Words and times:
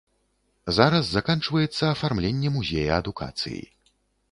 Зараз 0.77 1.05
заканчваецца 1.17 1.83
афармленне 1.95 2.49
музея 2.57 2.91
адукацыі. 3.01 3.63